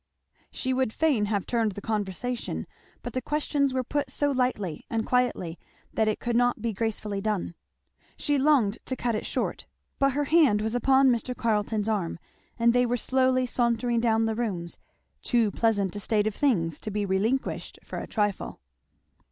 [0.49, 2.65] She would fain have turned the conversation,
[3.03, 5.59] but the questions were put so lightly and quietly
[5.93, 7.53] that it could not be gracefully done.
[8.17, 9.67] She longed to cut it short,
[9.99, 11.37] but her hand was upon Mr.
[11.37, 12.17] Carleton's arm
[12.57, 14.79] and they were slowly sauntering down the rooms,
[15.21, 18.59] too pleasant a state of things to be relinquished for a trifle.